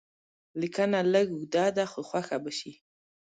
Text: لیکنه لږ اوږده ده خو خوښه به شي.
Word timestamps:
لیکنه 0.59 0.99
لږ 1.13 1.27
اوږده 1.33 1.65
ده 1.77 1.83
خو 1.91 2.01
خوښه 2.09 2.37
به 2.43 2.51
شي. 2.57 2.71